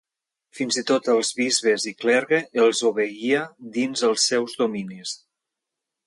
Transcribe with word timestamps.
Fins 0.59 0.77
i 0.81 0.83
tot 0.91 1.09
els 1.15 1.27
bisbes 1.39 1.83
i 1.91 1.91
clergue 1.99 2.39
els 2.63 2.81
obeïa 2.89 3.41
dins 3.75 4.05
els 4.09 4.25
seus 4.33 4.57
dominis. 4.63 5.13